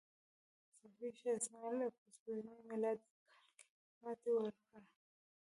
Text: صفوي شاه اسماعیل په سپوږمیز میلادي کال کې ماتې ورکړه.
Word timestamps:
صفوي 0.79 1.09
شاه 1.19 1.37
اسماعیل 1.39 1.79
په 1.99 2.05
سپوږمیز 2.15 2.61
میلادي 2.69 3.07
کال 3.17 3.45
کې 3.57 3.65
ماتې 4.01 4.29
ورکړه. 4.35 4.79